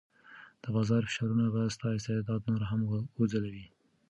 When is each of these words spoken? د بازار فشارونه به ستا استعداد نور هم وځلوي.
د 0.63 0.65
بازار 0.75 1.01
فشارونه 1.07 1.45
به 1.53 1.61
ستا 1.75 1.87
استعداد 1.97 2.41
نور 2.49 2.61
هم 2.71 2.81
وځلوي. 3.19 3.65